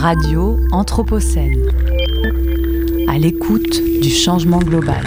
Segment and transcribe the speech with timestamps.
[0.00, 1.60] Radio Anthropocène.
[3.06, 5.04] À l'écoute du changement global.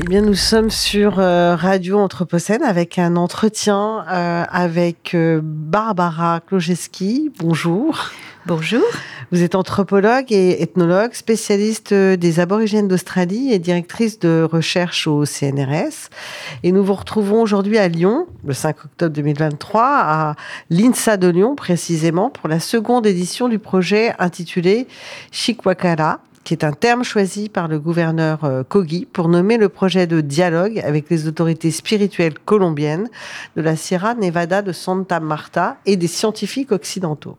[0.00, 6.40] Eh bien, nous sommes sur euh, Radio Anthropocène avec un entretien euh, avec euh, Barbara
[6.40, 7.30] Klojeski.
[7.38, 8.08] Bonjour.
[8.46, 8.82] Bonjour.
[9.32, 16.10] Vous êtes anthropologue et ethnologue, spécialiste des aborigènes d'Australie et directrice de recherche au CNRS.
[16.64, 20.34] Et nous vous retrouvons aujourd'hui à Lyon, le 5 octobre 2023, à
[20.68, 24.86] l'INSA de Lyon précisément, pour la seconde édition du projet intitulé
[25.30, 30.06] Chikwakala, qui est un terme choisi par le gouverneur euh, Kogi pour nommer le projet
[30.06, 33.08] de dialogue avec les autorités spirituelles colombiennes
[33.56, 37.38] de la Sierra Nevada de Santa Marta et des scientifiques occidentaux.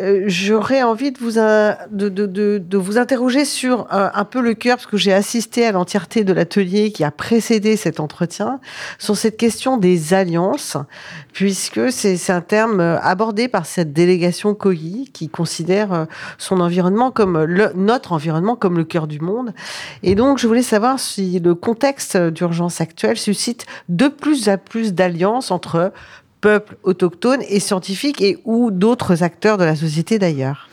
[0.00, 2.26] Euh, j'aurais envie de vous, de, de,
[2.58, 6.24] de, vous interroger sur euh, un peu le cœur, parce que j'ai assisté à l'entièreté
[6.24, 8.58] de l'atelier qui a précédé cet entretien,
[8.98, 10.76] sur cette question des alliances,
[11.32, 16.06] puisque c'est un terme euh, abordé par cette délégation COI qui considère
[16.38, 19.52] son environnement comme le, notre environnement comme le cœur du monde.
[20.02, 24.92] Et donc, je voulais savoir si le contexte d'urgence actuelle suscite de plus en plus
[24.92, 25.92] d'alliances entre
[26.44, 30.68] peuples autochtones et scientifiques et ou d'autres acteurs de la société d'ailleurs.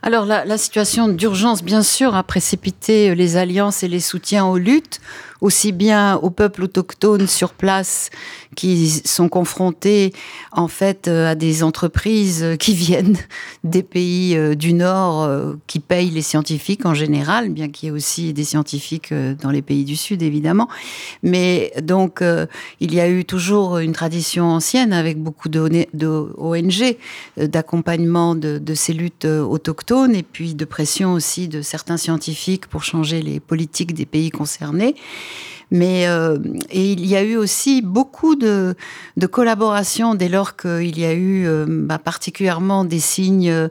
[0.00, 4.58] Alors la, la situation d'urgence, bien sûr, a précipité les alliances et les soutiens aux
[4.58, 5.00] luttes
[5.40, 8.10] aussi bien aux peuples autochtones sur place
[8.58, 10.12] qui sont confrontés
[10.50, 13.16] en fait euh, à des entreprises qui viennent
[13.62, 17.90] des pays euh, du Nord euh, qui payent les scientifiques en général, bien qu'il y
[17.90, 20.68] ait aussi des scientifiques dans les pays du Sud évidemment.
[21.22, 22.20] Mais donc
[22.80, 26.96] il y a eu toujours une tradition ancienne avec beaucoup d'ONG
[27.36, 32.82] d'accompagnement de, de ces luttes autochtones et puis de pression aussi de certains scientifiques pour
[32.82, 34.96] changer les politiques des pays concernés.
[35.70, 36.38] Mais euh,
[36.70, 38.74] et il y a eu aussi beaucoup de,
[39.16, 43.68] de collaboration dès lors qu'il y a eu euh, bah, particulièrement des signes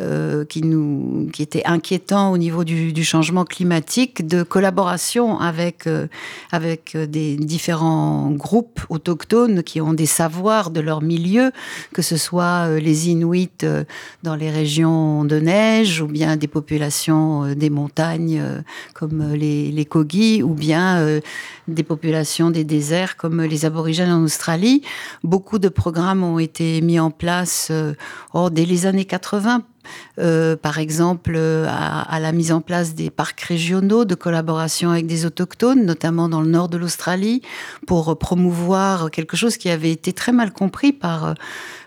[0.00, 5.86] euh, qui nous qui étaient inquiétants au niveau du, du changement climatique, de collaboration avec
[5.86, 6.06] euh,
[6.52, 11.50] avec des différents groupes autochtones qui ont des savoirs de leur milieu,
[11.92, 13.50] que ce soit euh, les Inuits
[14.22, 18.42] dans les régions de neige ou bien des populations des montagnes
[18.94, 21.20] comme les, les Kogi ou bien
[21.68, 24.82] des populations des déserts comme les aborigènes en Australie.
[25.22, 27.94] Beaucoup de programmes ont été mis en place euh,
[28.50, 29.62] dès les années 80
[30.18, 34.90] euh, par exemple euh, à, à, la mise en place des parcs régionaux de collaboration
[34.90, 37.42] avec des autochtones, notamment dans le nord de l'Australie,
[37.86, 41.34] pour promouvoir quelque chose qui avait été très mal compris par euh,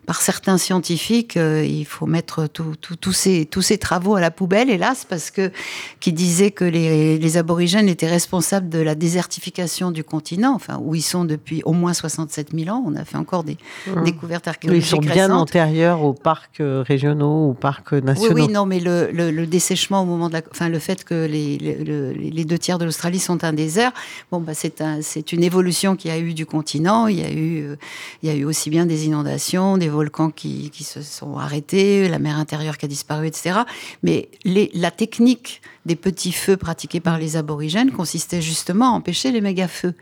[0.06, 4.70] par certains scientifiques, euh, il faut mettre tous ces, tous ces travaux à la poubelle,
[4.70, 5.52] hélas, parce que
[6.00, 10.94] qui disaient que les, les, aborigènes étaient responsables de la désertification du continent, enfin où
[10.96, 12.84] ils sont depuis au moins 67 000 ans.
[12.86, 14.04] On a fait encore des mmh.
[14.04, 14.86] découvertes archéologiques.
[14.86, 15.32] Ils sont bien récentes.
[15.32, 18.36] antérieurs aux parcs régionaux, aux parcs nationaux.
[18.36, 21.04] Oui, oui, non, mais le, le, le, dessèchement au moment de la, enfin le fait
[21.04, 23.94] que les, les, les deux tiers de l'Australie sont un désert,
[24.32, 27.08] bon bah c'est un, c'est une évolution qui a eu du continent.
[27.08, 27.76] Il y a eu, euh,
[28.22, 32.10] il y a eu aussi bien des inondations, des volcans qui, qui, se sont arrêtés,
[32.10, 33.62] la mer intérieure qui a disparu, etc.
[34.04, 39.42] Mais la technique des petits feux pratiqués par les aborigènes consistait justement à empêcher les
[39.42, 39.94] méga-feux.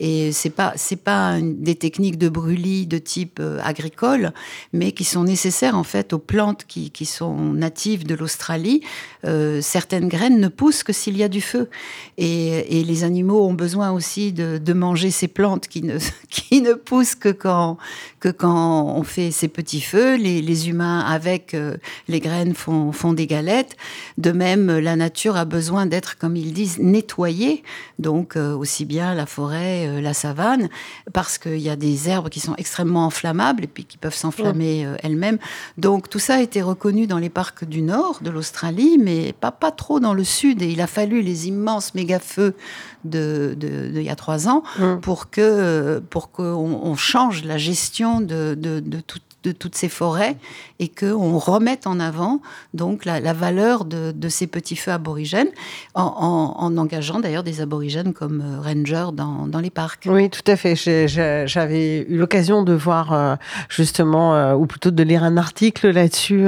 [0.00, 4.32] Et c'est pas c'est pas des techniques de brûlis de type euh, agricole,
[4.72, 8.82] mais qui sont nécessaires en fait aux plantes qui, qui sont natives de l'Australie.
[9.24, 11.68] Euh, certaines graines ne poussent que s'il y a du feu.
[12.16, 15.98] Et, et, les animaux ont besoin aussi de, de manger ces plantes qui ne
[16.30, 17.76] qui ne poussent que quand
[18.18, 20.16] que quand on fait ces petits feux.
[20.16, 21.76] Les, les humains avec euh,
[22.08, 23.76] les graines font font des galettes.
[24.18, 27.62] De même, la nature a besoin d'être, comme ils disent, nettoyée,
[27.98, 30.68] donc euh, aussi bien la forêt, euh, la savane,
[31.12, 34.86] parce qu'il y a des herbes qui sont extrêmement inflammables et puis qui peuvent s'enflammer
[35.02, 35.38] elles-mêmes.
[35.78, 39.50] Donc tout ça a été reconnu dans les parcs du nord de l'Australie, mais pas,
[39.50, 40.62] pas trop dans le sud.
[40.62, 42.54] Et il a fallu les immenses méga-feux
[43.04, 44.96] de, de, de, il y a trois ans mmh.
[45.00, 49.88] pour que pour qu'on on change la gestion de, de, de toute de toutes ces
[49.88, 50.36] forêts
[50.78, 52.40] et qu'on remette en avant
[52.74, 55.50] donc la, valeur de, ces petits feux aborigènes
[55.94, 60.06] en, en, en engageant d'ailleurs des aborigènes comme euh, rangers dans, les parcs.
[60.10, 60.74] Oui, tout à fait.
[60.76, 63.36] J'avais eu l'occasion de voir euh,
[63.68, 66.46] justement, euh, ou plutôt de lire un article là-dessus,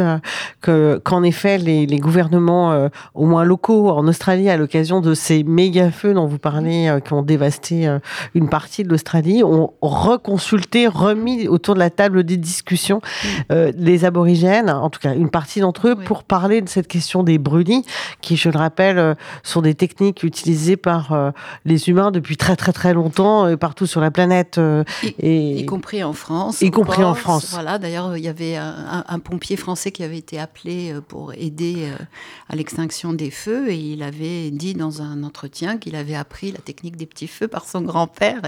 [0.60, 5.90] que qu'en effet les gouvernements, au moins locaux en Australie, à l'occasion de ces méga
[5.90, 7.98] feux dont vous parlez, qui ont dévasté
[8.34, 13.00] une partie de l'Australie, ont reconsulté, remis autour de la table des discussions discussion
[13.50, 17.22] euh, les aborigènes, en tout cas une partie d'entre eux, pour parler de cette question
[17.22, 17.84] des brûlis,
[18.20, 21.30] qui, je le rappelle, euh, sont des techniques utilisées par euh,
[21.64, 24.60] les humains depuis très très très longtemps partout sur la planète.
[25.02, 26.60] Y, et, y compris en France.
[26.60, 27.50] Y compris en France.
[27.52, 31.88] Voilà, d'ailleurs, il y avait un, un, pompier français qui avait été appelé pour aider
[32.48, 36.58] à l'extinction des feux et il avait dit dans un entretien qu'il avait appris la
[36.58, 38.40] technique des petits feux par son grand-père.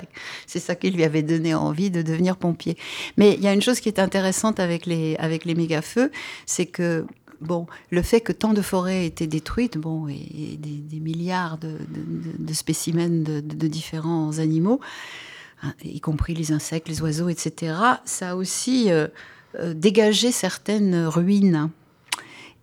[0.46, 2.76] C'est ça qui lui avait donné envie de devenir pompier.
[3.16, 4.23] Mais il y a une chose qui est intéressante
[4.58, 6.10] avec les, avec les méga-feux,
[6.46, 7.06] c'est que
[7.40, 12.52] bon, le fait que tant de forêts aient été détruites, bon, et, des, milliards de,
[12.52, 14.80] spécimens de, différents animaux,
[15.62, 17.74] hein, y compris les insectes, les oiseaux, etc.,
[18.04, 19.08] ça a aussi euh,
[19.60, 21.70] euh, dégagé certaines ruines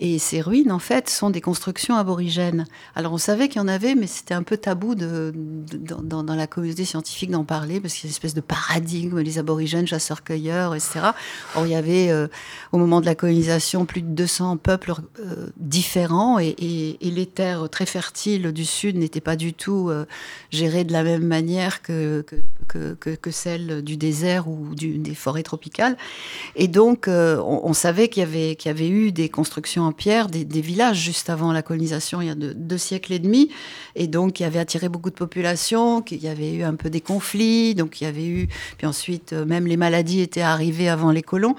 [0.03, 2.65] et ces ruines, en fait, sont des constructions aborigènes.
[2.95, 6.85] Alors on savait qu'il y en avait, mais c'était un peu tabou dans, la communauté
[6.85, 11.11] scientifique d'en parler, parce qu'il y a une espèce de paradigme, les aborigènes, chasseurs-cueilleurs, etc.
[11.55, 12.27] Or, il y avait, euh,
[12.71, 16.55] au moment de la colonisation, plus de 200 peuples euh, différents, et,
[16.99, 20.05] les terres très fertiles du Sud n'étaient pas du tout euh,
[20.49, 22.25] gérées de la même manière que,
[22.67, 25.95] que, celles du désert ou des forêts tropicales.
[26.55, 30.97] Et donc, on, savait qu'il y, avait, y avait eu des constructions pierre des, villages
[30.97, 33.49] juste avant la colonisation, il y a deux, siècles et demi,
[33.95, 36.89] et donc il y avait attiré beaucoup de population, qu'il y avait eu un peu
[36.89, 38.47] des conflits, donc il y avait eu,
[38.77, 41.55] puis ensuite euh, même les maladies étaient arrivées avant les colons,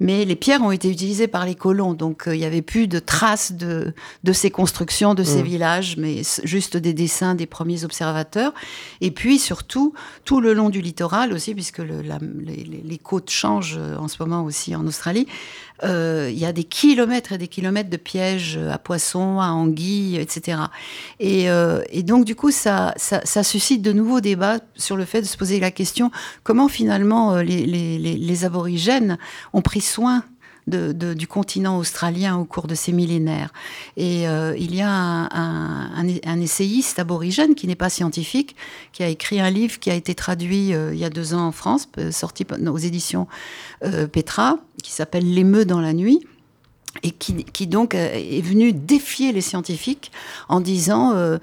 [0.00, 2.88] mais les pierres ont été utilisées par les colons, donc euh, il n'y avait plus
[2.88, 3.92] de traces de,
[4.24, 5.46] de ces constructions, de ces mmh.
[5.46, 8.52] villages, mais juste des dessins des premiers observateurs,
[9.00, 9.94] et puis surtout
[10.24, 14.16] tout le long du littoral aussi, puisque le, les, les, côtes changent euh, en ce
[14.20, 15.26] moment aussi en Australie,
[15.82, 20.16] euh, il y a des kilomètres et des kilomètres de pièges à poissons, à anguilles,
[20.16, 20.58] etc.
[21.22, 25.26] Euh, et, donc, du coup, ça, ça, suscite de nouveaux débats sur le fait de
[25.26, 26.10] se poser la question
[26.44, 29.18] comment finalement euh, les, les aborigènes
[29.52, 30.24] ont pris soin
[30.66, 33.52] du continent australien au cours de ces millénaires.
[33.96, 38.56] Et euh, il y a un, essayiste aborigène qui n'est pas scientifique,
[38.92, 41.46] qui a écrit un livre qui a été traduit euh, il y a deux ans
[41.46, 43.26] en France, euh, sorti aux éditions
[44.12, 46.20] Petra, qui s'appelle L'émeu dans la nuit
[47.02, 50.12] et qui, donc euh, est venu défier les scientifiques
[50.48, 51.38] en disant euh,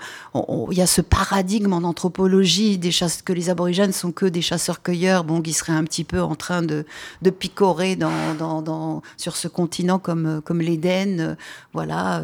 [0.72, 4.42] il y a ce paradigme en anthropologie des chasse, que les aborigènes sont que des
[4.42, 6.86] chasseurs-cueilleurs, bon, qui seraient un petit peu en train de,
[7.22, 11.36] de picorer dans, dans, dans, sur ce continent comme, comme l'Éden, euh,
[11.74, 12.24] voilà,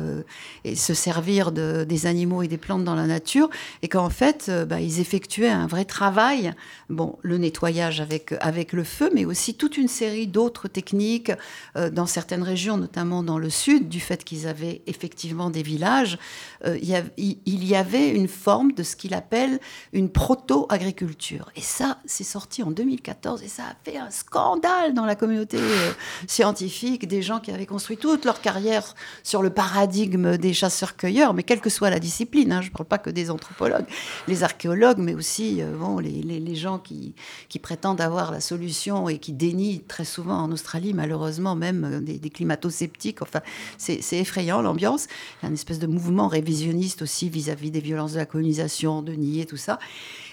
[0.64, 3.50] et se servir de, des animaux et des plantes dans la nature,
[3.82, 6.54] et qu'en fait, bah, ils effectuaient un vrai travail,
[6.90, 11.32] bon, le nettoyage avec, avec le feu, mais aussi toute une série d'autres techniques
[11.76, 16.18] dans certaines régions, notamment dans le sud, du fait qu'ils avaient effectivement des villages,
[16.66, 19.60] euh, il, y avait une forme de ce qu'il appelle
[19.94, 21.52] une proto-agriculture.
[21.56, 25.58] Et ça, c'est sorti en 2014 et ça a fait un scandale dans la communauté
[25.60, 25.92] euh,
[26.28, 31.44] scientifique, des gens qui avaient construit toute leur carrière sur le paradigme des chasseurs-cueilleurs, mais
[31.44, 33.86] quelle que soit la discipline, hein, je ne parle pas que des anthropologues,
[34.28, 37.14] les archéologues, mais aussi euh, bon, les, gens qui,
[37.50, 42.18] qui, prétendent avoir la solution et qui dénient très souvent en Australie, malheureusement, même des,
[42.18, 43.42] des climato-sceptiques Enfin,
[43.78, 45.08] c'est effrayant l'ambiance.
[45.42, 49.02] Il y a une espèce de mouvement révisionniste aussi vis-à-vis des violences de la colonisation,
[49.02, 49.80] de nier tout ça.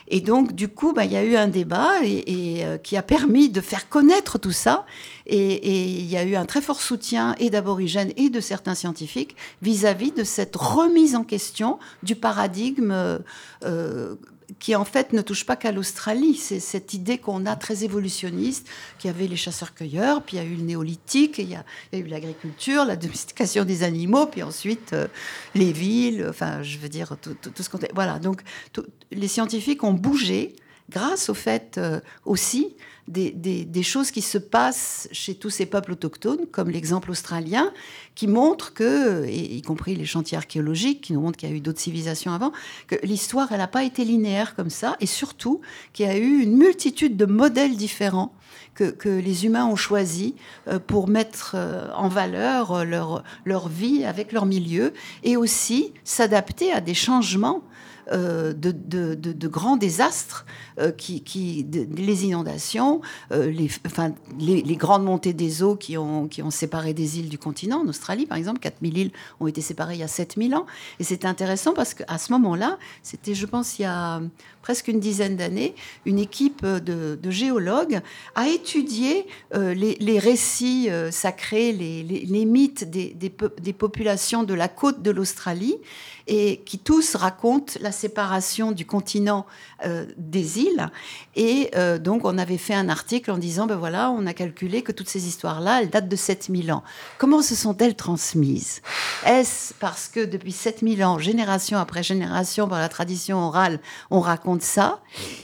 [0.09, 3.49] Et donc, du coup, bah, il y a eu un débat euh, qui a permis
[3.49, 4.85] de faire connaître tout ça.
[5.27, 9.35] Et, il y a eu un très fort soutien et d'aborigènes et de certains scientifiques
[9.63, 12.93] vis-à-vis de cette remise en question du paradigme
[13.65, 14.15] euh,
[14.59, 16.37] qui en fait ne touche pas qu'à l'Australie.
[16.37, 18.69] C'est cette idée qu'on a très évolutionniste,
[18.99, 21.65] qu'il y avait les chasseurs-cueilleurs, puis il y a eu le néolithique, il y a,
[21.93, 25.07] eu l'agriculture, la domestication des animaux, puis ensuite euh,
[25.55, 27.79] les villes, enfin je veux dire tout, ce qu'on...
[27.95, 28.43] Voilà, donc
[29.11, 30.55] les scientifiques ont bougé
[30.91, 32.75] grâce au fait euh, aussi
[33.09, 37.71] des, choses qui se passent chez tous ces peuples autochtones, comme l'exemple australien,
[38.15, 41.61] qui montre que, y compris les chantiers archéologiques, qui nous montrent qu'il y a eu
[41.61, 42.53] d'autres civilisations avant,
[42.87, 45.61] que l'histoire, elle n'a pas été linéaire comme ça, et surtout
[45.93, 48.35] qu'il y a eu une multitude de modèles différents
[48.75, 50.33] que, les humains ont choisis
[50.67, 56.73] euh, pour mettre euh, en valeur leur, leur vie avec leur milieu, et aussi s'adapter
[56.73, 57.63] à des changements
[58.13, 60.45] euh, de, grands désastres,
[60.79, 63.01] euh, qui, les inondations,
[63.33, 67.81] euh, les, grandes montées des eaux qui ont, séparé des îles du continent.
[67.81, 70.67] En Australie, par exemple, 4000 îles ont été séparées il y a 7000 ans.
[71.01, 74.21] Et c'était intéressant parce qu'à ce moment-là, c'était, je pense, il y a
[74.63, 75.75] presque une dizaine d'années,
[76.07, 78.01] une équipe de, géologues
[78.35, 85.77] a étudié les, récits sacrés, les, mythes des populations de la côte de l'Australie
[86.27, 89.47] et qui tous racontent la séparation du continent
[89.85, 90.89] euh, des îles.
[91.37, 94.83] Et euh, donc, on avait fait un article en disant, ben voilà, on a calculé
[94.83, 96.83] que toutes ces histoires-là, elles datent de 7000 ans.
[97.19, 98.81] Comment se sont-elles transmises?
[99.27, 104.63] Est-ce parce que depuis 7000 ans, génération après génération, par la tradition orale, on raconte
[104.63, 105.01] ça?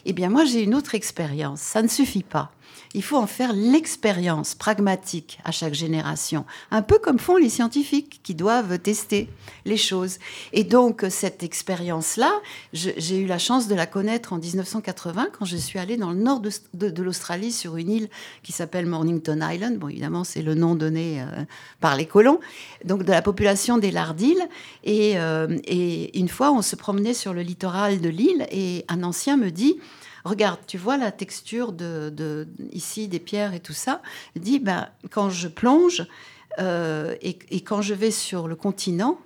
[0.06, 1.60] Eh bien, moi, j'ai une autre expérience.
[1.60, 2.52] Ça ne suffit pas
[2.94, 8.20] il faut en faire l'expérience pragmatique à chaque génération, un peu comme font les scientifiques
[8.22, 9.28] qui doivent tester
[9.64, 10.18] les choses.
[10.52, 12.32] Et donc cette expérience-là,
[12.72, 16.18] j'ai eu la chance de la connaître en 1980 quand je suis allée dans le
[16.18, 18.08] nord de, l'Australie sur une île
[18.42, 19.78] qui s'appelle Mornington Island.
[19.78, 21.44] Bon, évidemment, c'est le nom donné euh,
[21.80, 22.40] par les colons,
[22.84, 24.46] donc de la population des Lardiles.
[24.84, 29.02] Et, euh, et une fois, on se promenait sur le littoral de l'île et un
[29.02, 29.78] ancien me dit
[30.24, 34.02] regarde, tu vois la texture de, ici des pierres et tout ça.
[34.34, 36.06] Il dit, ben, quand je plonge
[36.58, 39.18] euh, et, quand je vais sur le continent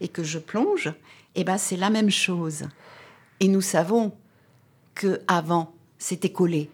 [0.00, 0.92] et que je plonge,
[1.34, 2.64] eh ben, c'est la même chose.
[3.40, 4.12] Et nous savons
[4.94, 6.68] que avant c'était collé.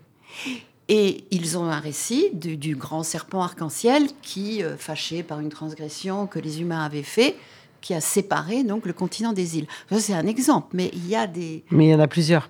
[0.88, 6.26] Et ils ont un récit du, grand serpent arc-en-ciel qui, euh, fâché par une transgression
[6.26, 7.36] que les humains avaient fait,
[7.80, 9.66] qui a séparé donc le continent des îles.
[9.98, 11.64] c'est un exemple, mais il y a des.
[11.70, 12.48] Mais il y en a plusieurs.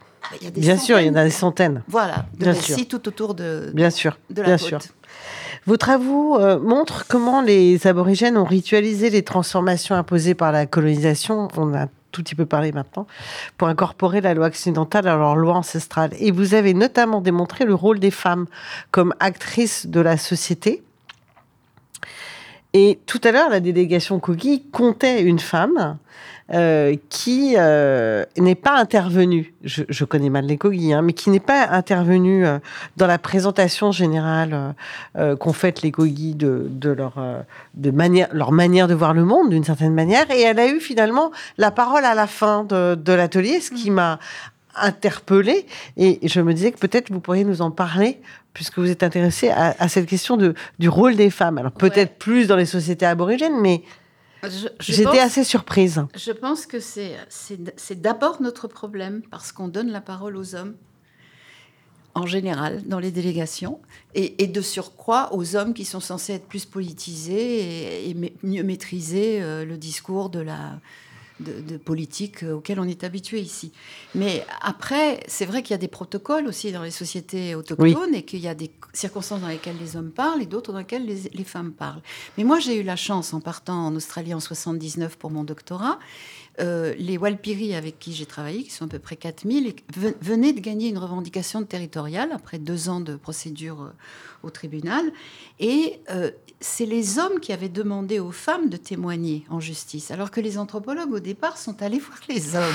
[0.54, 1.82] Bien sûr, il y en a des centaines.
[1.88, 2.76] Voilà, de bien sûr.
[2.88, 4.78] tout autour de, bien sûr, de la bien Sûr.
[5.66, 11.48] Vos travaux euh, montrent comment les aborigènes ont ritualisé les transformations imposées par la colonisation.
[11.56, 13.06] On a tout petit peu parlé maintenant,
[13.58, 16.10] pour incorporer la loi occidentale à leur loi ancestrale.
[16.18, 18.46] Et vous avez notamment démontré le rôle des femmes
[18.90, 20.82] comme actrices de la société
[22.74, 25.96] et tout à l'heure, la délégation Kogi comptait une femme
[26.52, 29.54] euh, qui euh, n'est pas intervenue.
[29.64, 32.58] Je, connais mal les Kogi, hein, mais qui n'est pas intervenue euh,
[32.96, 34.74] dans la présentation générale
[35.40, 37.14] qu'ont faite les Kogi de, leur,
[37.74, 40.30] de manière, leur manière de voir le monde, d'une certaine manière.
[40.30, 44.18] Et elle a eu finalement la parole à la fin de l'atelier, ce qui m'a
[44.74, 45.66] interpellée.
[45.96, 48.20] Et je me disais que peut-être vous pourriez nous en parler
[48.58, 51.58] puisque vous êtes intéressé à, cette question de, du rôle des femmes.
[51.58, 53.84] Alors peut-être plus dans les sociétés aborigènes, mais
[54.80, 56.04] j'étais assez surprise.
[56.16, 60.74] Je pense que c'est d'abord notre problème, parce qu'on donne la parole aux hommes
[62.16, 63.78] en général dans les délégations,
[64.16, 69.64] et, de surcroît aux hommes qui sont censés être plus politisés et, mieux maîtriser euh,
[69.64, 70.80] le discours de la,
[71.40, 73.72] de, politique auquel on est habitué ici.
[74.14, 78.24] Mais après, c'est vrai qu'il y a des protocoles aussi dans les sociétés autochtones et
[78.24, 81.30] qu'il y a des circonstances dans lesquelles les hommes parlent et d'autres dans lesquelles les,
[81.32, 82.02] les femmes parlent.
[82.36, 85.98] Mais moi, j'ai eu la chance, en partant en Australie en 79 pour mon doctorat,
[86.60, 89.74] euh, les Walpiri avec qui j'ai travaillé, qui sont à peu près 4000,
[90.20, 93.90] venaient de gagner une revendication territoriale après deux ans de procédure euh,
[94.42, 95.04] au tribunal.
[95.60, 100.30] Et euh, c'est les hommes qui avaient demandé aux femmes de témoigner en justice, alors
[100.30, 102.74] que les anthropologues au départ sont allés voir les hommes.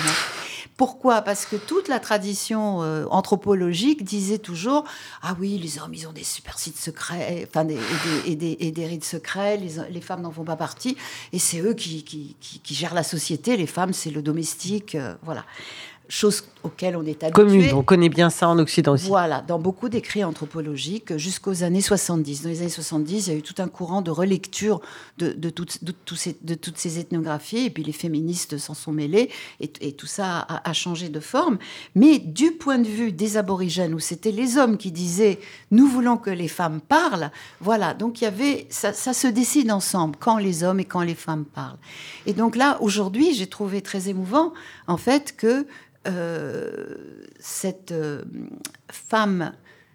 [0.77, 1.21] Pourquoi?
[1.21, 2.79] Parce que toute la tradition
[3.11, 4.85] anthropologique disait toujours
[5.21, 7.67] Ah oui, les hommes, ils ont des super sites secrets, enfin,
[8.25, 10.97] et, des, et, des, rites secrets, les, les femmes n'en font pas partie,
[11.31, 15.15] et c'est eux qui, qui, qui, gèrent la société, les femmes, c'est le domestique, euh,
[15.23, 15.45] voilà
[16.09, 17.43] chose auxquelles on est habitué.
[17.43, 19.07] Commune, on connaît bien ça en Occident aussi.
[19.07, 22.43] Voilà, dans beaucoup d'écrits anthropologiques jusqu'aux années 70.
[22.43, 24.81] Dans les années 70, il y a eu tout un courant de relecture
[25.17, 28.91] de, de, toutes, de, ces, de toutes ces ethnographies, et puis les féministes s'en sont
[28.91, 29.29] mêlés,
[29.59, 31.57] et, tout ça a, changé de forme.
[31.95, 35.39] Mais du point de vue des aborigènes, où c'était les hommes qui disaient
[35.71, 37.31] «nous voulons que les femmes parlent»,
[37.61, 41.01] voilà, donc il y avait, ça, ça se décide ensemble, quand les hommes et quand
[41.01, 41.77] les femmes parlent.
[42.25, 44.53] Et donc là, aujourd'hui, j'ai trouvé très émouvant,
[44.87, 45.65] en fait, que
[47.39, 48.23] cette euh,
[48.91, 49.53] femme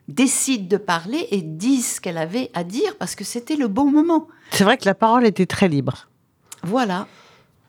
[0.09, 3.91] décide de parler et dit ce qu'elle avait à dire parce que c'était le bon
[3.91, 4.29] moment.
[4.51, 6.09] C'est vrai que la parole était très libre.
[6.63, 7.07] Voilà.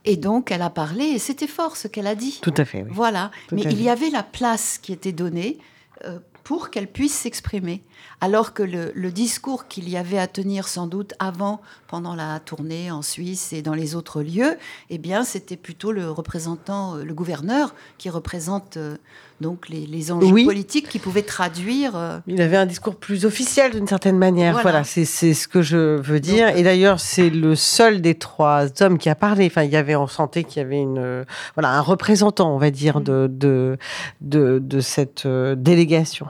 [0.06, 2.40] Et donc, elle a parlé et c'était fort ce qu'elle a dit.
[2.42, 2.84] Tout à fait.
[2.84, 2.90] Oui.
[2.92, 3.32] Voilà.
[3.52, 5.58] Mais il y avait la place qui était donnée
[6.06, 6.20] euh,
[6.50, 7.84] pour qu'elle puisse s'exprimer.
[8.22, 12.90] Alors que le, discours qu'il y avait à tenir sans doute avant, pendant la tournée
[12.90, 14.58] en Suisse et dans les autres lieux,
[14.90, 18.98] eh bien, c'était plutôt le représentant, euh, le gouverneur, qui représente euh,
[19.42, 21.96] donc les, enjeux politiques, qui pouvait traduire.
[21.96, 24.60] Euh, Il avait un discours plus officiel d'une certaine manière.
[24.62, 26.50] Voilà, c'est ce que je veux dire.
[26.50, 29.48] et d'ailleurs, c'est le seul des trois hommes qui a parlé.
[29.48, 32.72] Enfin, il y avait, en santé qu'il y avait une, voilà, un représentant, on va
[32.72, 33.04] dire, mm.
[33.04, 33.78] de, de,
[34.22, 36.28] de, de cette délégation.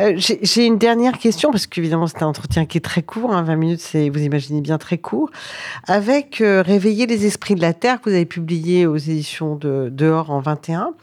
[0.00, 3.48] Euh, j'ai une dernière question, parce qu'évidemment, c'est un entretien qui est très court, 20
[3.48, 5.30] hein, minutes, c'est, vous imaginez bien, très court.
[5.86, 9.90] Avec euh, Réveiller les esprits de la Terre, que vous avez publié aux éditions de
[9.92, 10.94] Dehors en 21,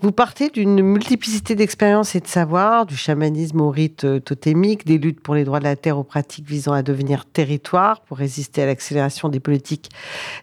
[0.00, 4.96] vous partez d'une multiplicité d'expériences et de savoirs, du chamanisme au rite euh, totémique, des
[4.96, 8.62] luttes pour les droits de la Terre aux pratiques visant à devenir territoire pour résister
[8.62, 9.90] à l'accélération des politiques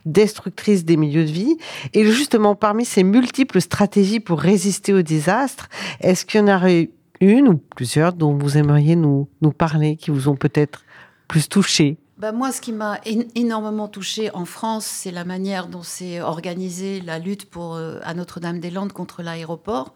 [0.05, 1.57] destructrices des milieux de vie.
[1.93, 5.69] Et justement, parmi ces multiples stratégies pour résister au désastre,
[6.01, 6.89] est-ce qu'il y en aurait
[7.21, 10.83] une ou plusieurs dont vous aimeriez nous, nous parler, qui vous ont peut-être
[11.27, 11.97] plus touché?
[12.17, 12.99] Bah moi, ce qui m'a
[13.35, 18.15] énormément touché en France, c'est la manière dont s'est organisée la lutte pour, euh, à
[18.15, 19.93] Notre-Dame-des-Landes contre l'aéroport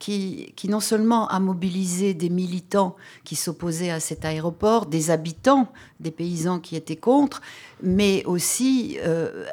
[0.00, 5.68] qui, non seulement a mobilisé des militants qui s'opposaient à cet aéroport, des habitants,
[6.00, 7.42] des paysans qui étaient contre,
[7.82, 9.44] mais aussi euh,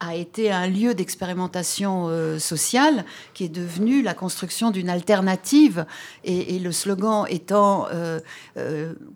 [0.00, 5.86] a, été un lieu d'expérimentation euh, sociale qui est devenu la construction d'une alternative.
[6.24, 8.20] Et, le slogan étant euh,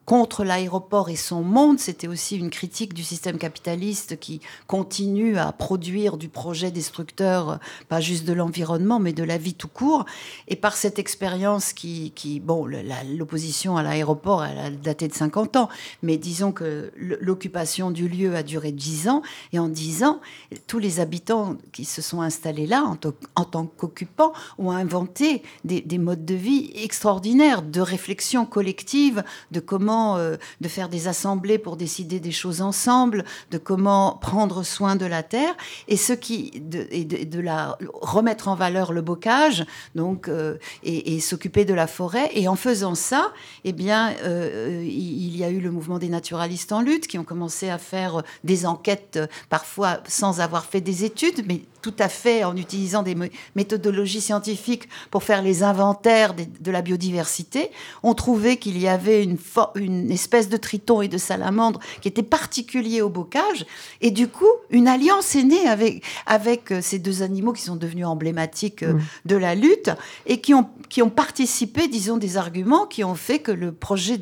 [0.05, 5.53] contre l'aéroport et son monde, c'était aussi une critique du système capitaliste qui continue à
[5.53, 10.07] produire du projet destructeur, pas juste de l'environnement, mais de la vie tout court.
[10.49, 15.57] Et par cette expérience qui, qui bon, l'opposition à l'aéroport, elle a daté de 50
[15.57, 15.69] ans,
[16.03, 19.23] mais disons que l'occupation du lieu a duré 10 ans,
[19.53, 20.21] et en 10 ans,
[20.67, 22.97] tous les habitants qui se sont installés là en,
[23.35, 29.61] en tant qu'occupants ont inventé des, des, modes de vie extraordinaires, de réflexion collective, de
[29.61, 34.97] comment euh, de faire des assemblées pour décider des choses ensemble, de comment prendre soin
[34.97, 35.55] de la terre,
[35.89, 36.87] et ce qui de,
[37.25, 42.31] de, la remettre en valeur le bocage, donc euh, et, s'occuper de la forêt.
[42.35, 43.33] Et en faisant ça,
[43.65, 47.25] eh bien, euh, il y a eu le mouvement des naturalistes en lutte qui ont
[47.25, 52.43] commencé à faire des enquêtes, parfois sans avoir fait des études, mais tout à fait
[52.43, 53.15] en utilisant des
[53.55, 57.71] méthodologies scientifiques pour faire les inventaires de, la biodiversité,
[58.03, 59.39] ont trouvé qu'il y avait une,
[59.77, 63.67] une espèce de triton et de salamandre qui était particulier au bocage.
[64.01, 67.77] Et du coup, une alliance est née avec, avec euh, ces deux animaux qui sont
[67.77, 69.03] devenus emblématiques euh, mmh.
[69.27, 69.91] de la lutte
[70.27, 74.19] et qui ont, qui ont participé, disons, des arguments qui ont fait que le projet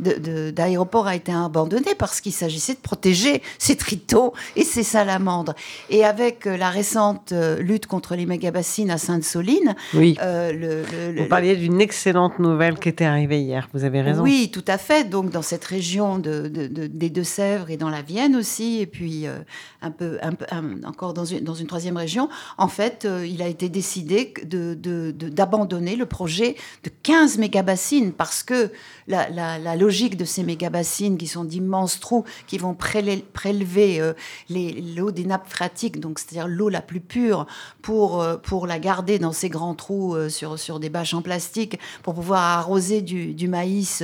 [0.00, 5.54] d'aéroport de, a été abandonné parce qu'il s'agissait de protéger ces tritons et ces salamandres.
[5.88, 10.16] Et avec euh, la récente euh, lutte contre les mégabassines à Sainte-Soline, oui.
[10.22, 13.68] Euh, le, vous parliez d'une excellente nouvelle qui était arrivée hier.
[13.72, 14.22] Vous avez raison.
[14.22, 15.08] Oui, tout à fait.
[15.08, 19.26] Donc dans cette région de, des Deux-Sèvres et dans la Vienne aussi, et puis
[19.82, 20.46] un peu, un peu
[20.84, 26.06] encore dans une, dans une troisième région, en fait, il a été décidé d'abandonner le
[26.06, 28.70] projet de 15 mégabassines parce que
[29.08, 34.12] la, la logique de ces mégabassines qui sont d'immenses trous qui vont prélever euh,
[34.50, 37.46] l'eau des nappes phréatiques, donc c'est-à-dire l'eau la plus pure,
[37.82, 41.22] pour, euh, pour la garder dans ces grands trous euh, sur, sur des bâches en
[41.22, 44.02] plastique, pour pouvoir arroser du, du maïs,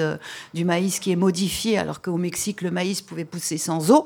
[0.54, 4.04] du maïs qui est modifié, alors qu'au Mexique, le maïs pouvait pousser sans eau.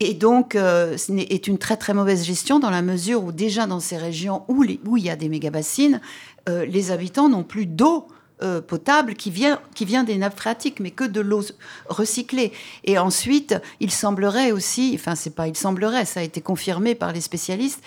[0.00, 3.80] Et donc, ce est une très très mauvaise gestion dans la mesure où déjà dans
[3.80, 6.00] ces régions où, les, où il y a des mégabassines,
[6.46, 8.06] les habitants n'ont plus d'eau
[8.42, 11.42] euh, potable qui vient, qui vient des nappes phréatiques, mais que de l'eau
[11.88, 12.52] recyclée.
[12.84, 17.12] Et ensuite, il semblerait aussi, enfin c'est pas il semblerait, ça a été confirmé par
[17.12, 17.82] les spécialistes,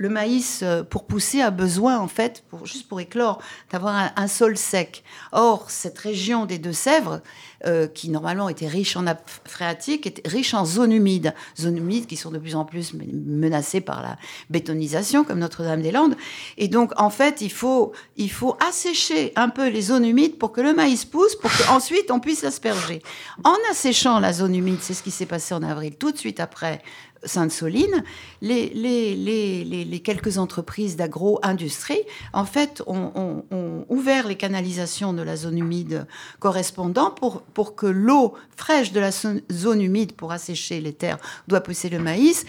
[0.00, 3.38] le maïs, euh, pour pousser, a besoin, en fait, pour, juste pour éclore,
[3.70, 5.04] d'avoir un, sol sec.
[5.30, 7.20] Or, cette région des Deux-Sèvres,
[7.66, 11.34] euh, qui normalement était riche en nappes phréatiques, est riche en zones humides.
[11.60, 14.16] Zones humides qui sont de plus en plus menacées par la
[14.48, 16.16] bétonisation, comme Notre-Dame-des-Landes.
[16.56, 20.52] Et donc, en fait, il faut, il faut assécher un peu les zones humides pour
[20.52, 23.02] que le maïs pousse, pour qu'ensuite on puisse l'asperger.
[23.44, 26.40] En asséchant la zone humide, c'est ce qui s'est passé en avril, tout de suite
[26.40, 26.80] après
[27.24, 28.02] Sainte-Soline,
[28.40, 32.02] les, quelques entreprises d'agro-industrie,
[32.32, 33.44] en fait, ont,
[33.88, 36.06] ouvert les canalisations de la zone humide
[36.38, 41.60] correspondant pour, pour que l'eau fraîche de la zone humide pour assécher les terres doit
[41.60, 42.44] pousser le maïs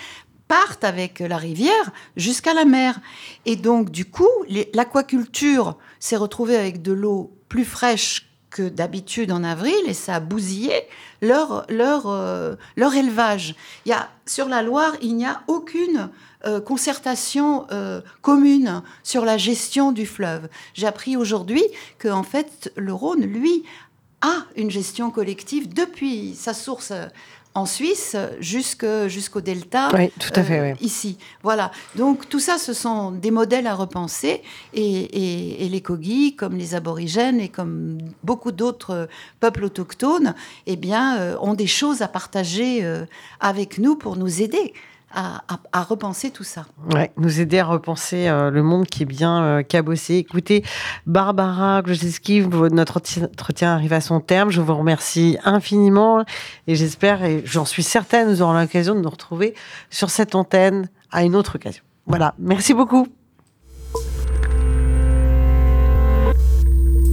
[0.47, 2.99] parte avec la rivière jusqu'à la mer.
[3.45, 4.27] Et donc, du coup,
[4.73, 10.19] l'aquaculture s'est retrouvée avec de l'eau plus fraîche que d'habitude en avril et ça a
[10.19, 10.73] bousillé
[11.21, 13.55] leur, leur, euh, leur élevage.
[13.85, 16.09] Il y a, sur la Loire, il n'y a aucune
[16.45, 20.49] euh, concertation euh, commune sur la gestion du fleuve.
[20.73, 21.63] J'ai appris aujourd'hui
[21.97, 23.63] que en fait, le Rhône, lui,
[24.21, 26.93] a une gestion collective depuis sa source
[27.53, 31.17] en Suisse jusqu'au delta tout à fait, euh, ici.
[31.43, 31.71] Voilà.
[31.95, 34.41] Donc tout ça, ce sont des modèles à repenser
[34.73, 39.09] et, les Kogi, comme les aborigènes et comme beaucoup d'autres
[39.39, 40.35] peuples autochtones,
[40.65, 43.05] eh bien, euh, ont des choses à partager euh,
[43.39, 44.73] avec nous pour nous aider
[45.13, 46.65] à, repenser tout ça.
[46.93, 50.15] Ouais, nous aider à repenser euh, le monde qui est bien euh, cabossé.
[50.15, 50.63] Écoutez,
[51.05, 54.49] Barbara Glojeski, notre entretien arrive à son terme.
[54.49, 56.23] Je vous remercie infiniment
[56.67, 59.55] et j'espère, et j'en suis certaine, nous aurons l'occasion de nous retrouver
[59.89, 61.83] sur cette antenne à une autre occasion.
[62.05, 63.07] Voilà, merci beaucoup.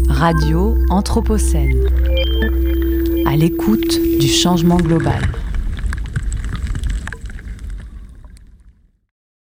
[0.08, 1.86] Radio Anthropocène,
[3.26, 5.22] à l'écoute du changement global.